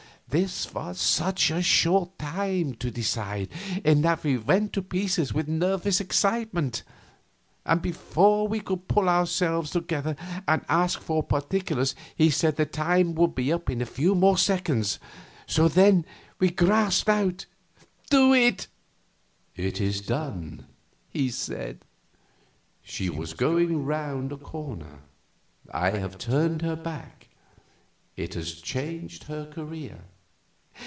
This 0.27 0.73
was 0.73 0.97
such 0.97 1.51
a 1.51 1.61
short 1.61 2.17
time 2.17 2.75
to 2.75 2.89
decide 2.89 3.49
in 3.83 4.01
that 4.03 4.23
we 4.23 4.37
went 4.37 4.71
to 4.71 4.81
pieces 4.81 5.33
with 5.33 5.49
nervous 5.49 5.99
excitement, 5.99 6.83
and 7.65 7.81
before 7.81 8.47
we 8.47 8.61
could 8.61 8.87
pull 8.87 9.09
ourselves 9.09 9.71
together 9.71 10.15
and 10.47 10.61
ask 10.69 11.01
for 11.01 11.21
particulars 11.21 11.95
he 12.15 12.29
said 12.29 12.55
the 12.55 12.65
time 12.65 13.13
would 13.15 13.35
be 13.35 13.51
up 13.51 13.69
in 13.69 13.81
a 13.81 13.85
few 13.85 14.15
more 14.15 14.37
seconds; 14.37 14.99
so 15.47 15.67
then 15.67 16.05
we 16.39 16.49
gasped 16.49 17.09
out, 17.09 17.45
"Do 18.09 18.33
it!" 18.33 18.67
"It 19.57 19.81
is 19.81 19.99
done," 19.99 20.65
he 21.09 21.27
said; 21.29 21.81
"she 22.81 23.09
was 23.09 23.33
going 23.33 23.75
around 23.83 24.31
a 24.31 24.37
corner; 24.37 24.99
I 25.73 25.89
have 25.89 26.17
turned 26.17 26.61
her 26.61 26.77
back; 26.77 27.27
it 28.15 28.33
has 28.35 28.61
changed 28.61 29.25
her 29.25 29.45
career." 29.45 30.05